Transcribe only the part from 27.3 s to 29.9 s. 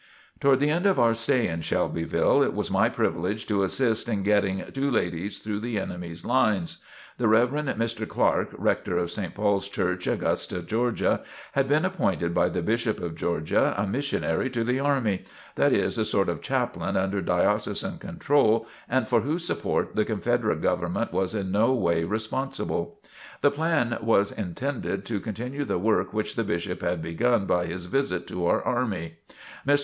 by his visit to our army. Mr.